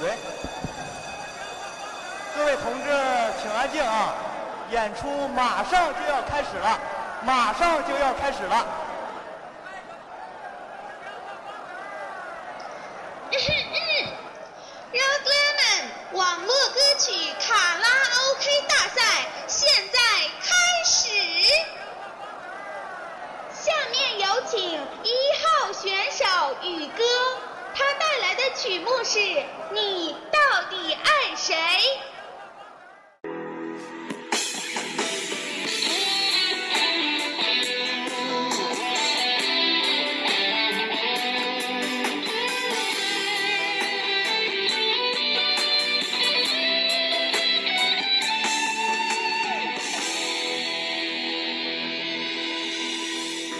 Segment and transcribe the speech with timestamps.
[0.00, 0.10] 喂。
[2.36, 2.90] 各位同志，
[3.42, 4.14] 请安静啊！
[4.70, 6.78] 演出马上就要开始了，
[7.22, 8.66] 马上就要开始了。
[14.92, 15.64] 肉哥们，
[16.12, 17.88] 网络歌曲卡拉
[18.30, 19.98] OK 大赛现在
[20.42, 20.54] 开
[20.84, 21.08] 始。
[23.52, 24.60] 下面有请
[25.02, 26.24] 一号选手
[26.62, 27.04] 宇哥，
[27.74, 29.02] 他带来的曲目
[29.72, 30.38] 《你到
[30.70, 31.54] 底爱谁》。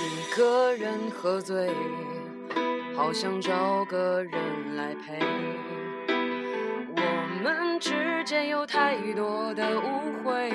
[0.00, 1.68] 一个人喝醉，
[2.96, 5.18] 好想找个人来陪。
[8.28, 10.52] 间有太多的误会，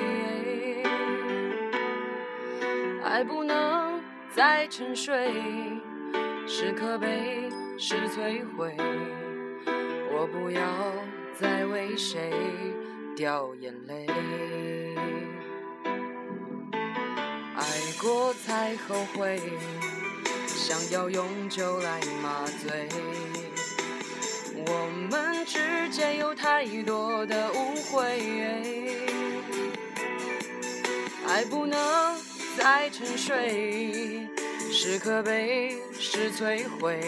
[3.02, 4.00] 爱不能
[4.30, 5.32] 再沉睡，
[6.46, 8.76] 是可悲是摧毁。
[10.12, 10.62] 我不要
[11.34, 12.30] 再为谁
[13.16, 14.06] 掉眼泪。
[17.56, 17.64] 爱
[18.00, 19.42] 过才后悔，
[20.46, 22.88] 想要用酒来麻醉。
[25.94, 28.02] 间有太多的误会，
[31.28, 32.18] 爱不能
[32.58, 34.26] 再沉睡，
[34.72, 36.98] 是可悲是摧毁。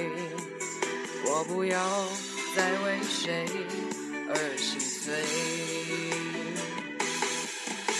[1.24, 1.80] 我不要
[2.54, 3.44] 再为谁
[4.28, 5.12] 而心碎。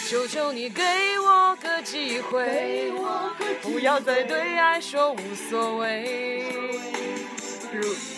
[0.09, 0.84] 求求你给
[1.19, 2.92] 我个机会，
[3.61, 5.19] 不要再对爱说无
[5.51, 6.45] 所谓。
[7.73, 8.16] 如，就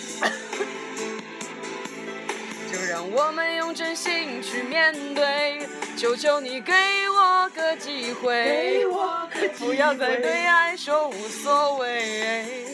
[2.99, 5.69] 让我们用真心去面对。
[5.97, 6.73] 求求你给
[7.09, 8.85] 我个机会，
[9.57, 12.67] 不要再对爱说无所谓。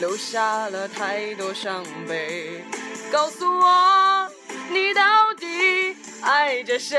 [0.00, 2.64] 留下了太多伤悲，
[3.12, 4.28] 告诉我
[4.68, 6.98] 你到底爱着谁？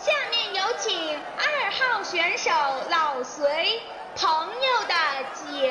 [0.00, 2.50] 下面有请二号选手
[2.88, 3.80] 老隋，
[4.14, 4.94] 朋友的
[5.34, 5.67] 酒。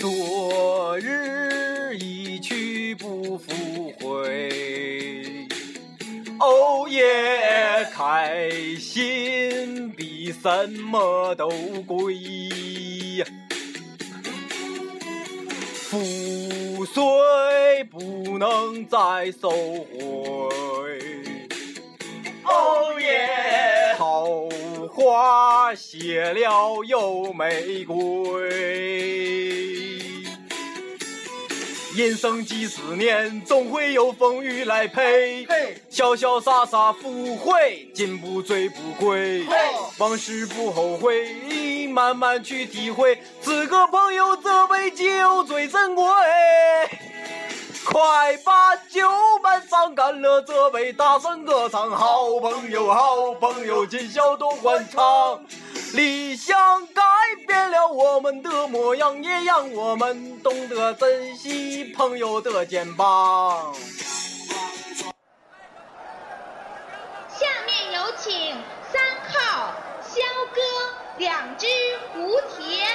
[0.00, 5.48] 昨日一去不复回，
[6.38, 7.02] 哦耶，
[7.92, 8.48] 开
[8.78, 11.48] 心比什么都
[11.84, 12.14] 贵。
[15.90, 19.98] 覆水不能再收回，
[22.44, 24.48] 哦耶，桃
[24.92, 29.37] 花谢了又玫瑰。
[31.98, 35.44] 人生几十年，总会有风雨来陪。
[35.90, 39.44] 潇潇洒洒赴会，进步最不归。
[39.98, 43.18] 往事不后悔，慢慢去体会。
[43.42, 46.04] 此刻朋友这杯酒最珍贵。
[47.84, 49.10] 快把酒
[49.42, 51.90] 满上，干了这杯，大声歌唱。
[51.90, 55.42] 好朋友，好朋友，今宵多欢畅。
[55.94, 57.02] 理想改
[57.46, 63.74] 变了我们的模样，也让我们懂得珍惜朋友的肩膀。
[67.28, 68.56] 下面有请
[68.92, 69.72] 三号
[70.02, 70.20] 肖
[70.54, 70.60] 哥，
[71.16, 71.66] 两只
[72.14, 72.86] 蝴蝶。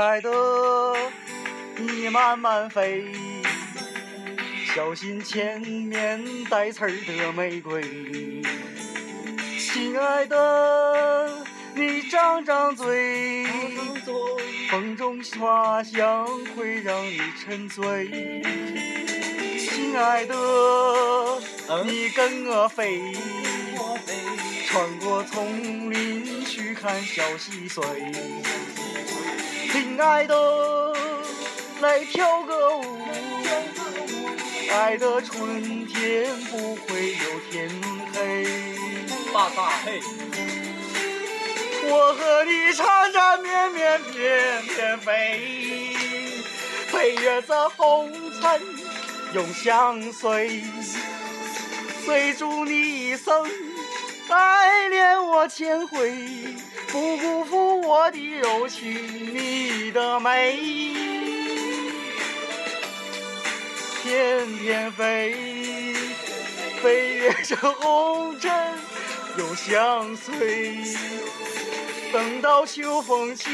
[0.00, 0.30] 亲爱的，
[1.76, 3.04] 你慢慢飞，
[4.74, 7.82] 小心前面带刺儿的玫瑰。
[9.58, 11.44] 亲爱的，
[11.74, 13.44] 你张张嘴，
[14.70, 16.26] 风中花香
[16.56, 18.42] 会让你沉醉。
[19.58, 20.34] 亲爱的，
[21.84, 23.12] 你跟我飞，
[24.66, 27.82] 穿过丛林去看小溪水。
[29.82, 30.92] 亲爱的，
[31.80, 32.98] 来跳个舞，
[34.70, 37.70] 爱的春天不会有天
[38.12, 38.44] 黑。
[39.32, 40.02] 大大嘿，
[41.88, 45.96] 我和你缠缠绵绵翩翩飞，
[46.88, 48.60] 飞越这红尘
[49.32, 50.62] 永相随，
[52.04, 53.50] 追逐你一生，
[54.28, 56.12] 爱恋我千回，
[56.92, 58.92] 不辜负我的柔情，
[59.32, 60.58] 你的美，
[64.02, 65.94] 翩翩飞，
[66.82, 68.50] 飞越这红尘。
[69.38, 70.82] 永相随。
[72.12, 73.44] 等到秋风起，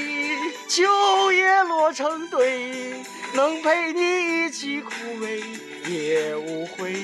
[0.67, 2.95] 秋叶落成堆，
[3.35, 5.43] 能陪你一起枯萎
[5.87, 6.95] 也无悔。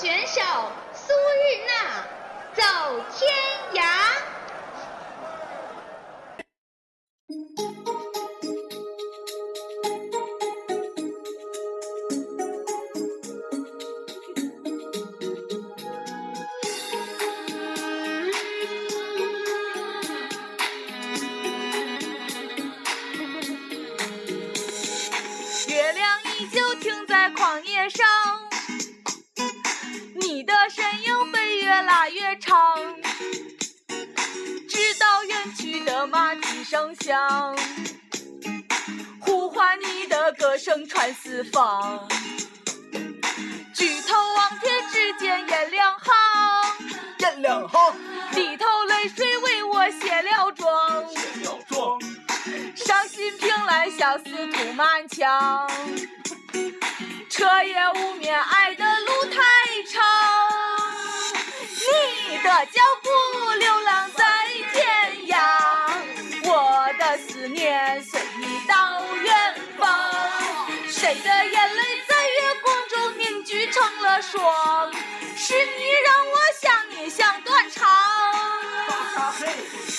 [0.00, 0.40] 选手
[0.94, 1.72] 苏日娜
[2.54, 2.62] 走
[3.18, 3.28] 天
[3.74, 3.82] 涯。
[25.66, 28.47] 月亮依旧停在旷野上，
[31.68, 32.78] 越拉越长，
[34.70, 37.54] 直到远去的马蹄声响，
[39.20, 42.08] 呼唤你的歌声传四方。
[43.74, 46.14] 举头望天，只见雁两行，
[47.18, 47.94] 雁两行，
[48.32, 51.06] 低头泪水为我卸了妆。
[51.10, 52.00] 卸了妆，
[52.74, 55.70] 伤心凭栏，相思涂满墙。
[57.28, 59.36] 彻夜无眠，爱的路太
[59.92, 60.27] 长。
[62.58, 63.08] 的脚步
[63.60, 64.24] 流浪在
[64.72, 64.82] 天
[65.28, 65.38] 涯，
[66.42, 69.86] 我的思念随你到远方。
[70.90, 74.92] 谁的眼泪在月光中凝聚成了霜？
[75.36, 77.86] 是你让我想你想断肠。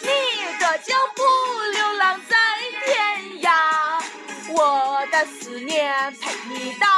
[0.02, 1.24] 你的脚步
[1.72, 2.36] 流浪在
[2.86, 4.04] 天涯，
[4.50, 6.89] 我的思念陪你到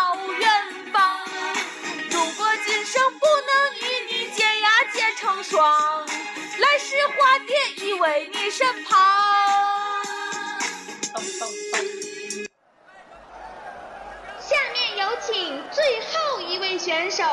[5.51, 7.53] 窗，来世化蝶
[7.85, 8.97] 依偎你身旁。
[14.39, 17.25] 下面有请最后一位选手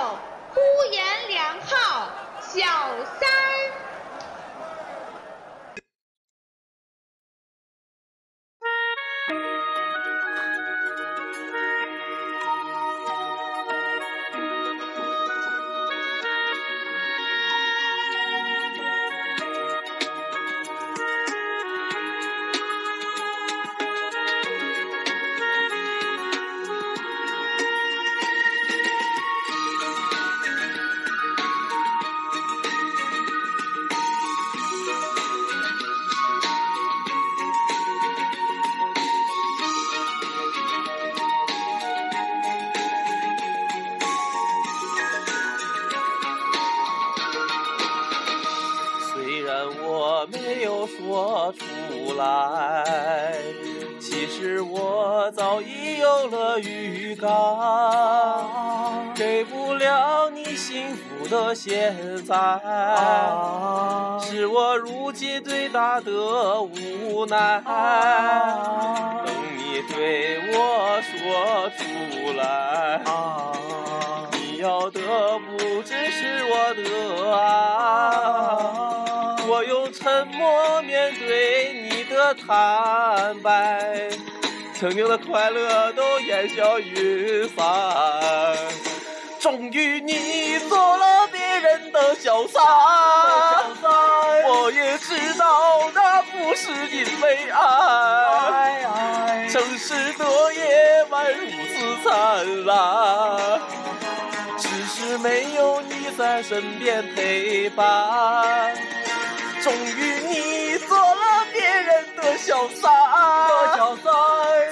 [0.53, 0.61] 呼
[0.91, 2.11] 延良浩
[2.43, 2.59] 小
[3.21, 3.78] 三儿。
[55.11, 57.31] 我早已有了预感，
[59.15, 61.97] 给不了你幸福的现
[62.27, 62.35] 在，
[64.21, 66.13] 是我如今最大的
[66.61, 67.63] 无奈。
[69.25, 71.83] 等你对我说出
[72.39, 73.01] 来。
[74.33, 75.01] 你要的
[75.39, 76.83] 不只是我的
[77.35, 77.39] 爱，
[79.49, 84.11] 我用沉默面对你的坦白，
[84.79, 87.67] 曾经的快乐都烟消云散。
[89.41, 92.63] 终于你做了别人的小三，
[93.83, 103.61] 我也知道那不是因为爱，城市的夜晚如此灿烂。
[104.59, 108.77] 只是没有你在身边陪伴，
[109.63, 112.93] 终于你做了别人的小三，
[113.77, 114.68] 小三，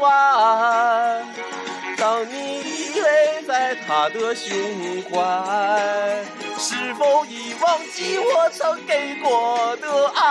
[0.00, 1.26] 晚，
[1.96, 4.54] 当你依偎在他的胸
[5.10, 6.24] 怀，
[6.58, 10.24] 是否已忘记我曾给过的爱？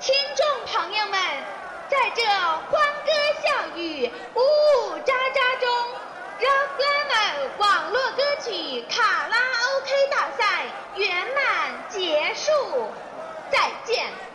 [0.00, 1.20] 听众朋友们，
[1.88, 2.72] 在这欢
[3.04, 3.10] 歌
[3.42, 3.46] 笑
[3.76, 4.55] 语无。
[13.66, 14.25] 再见。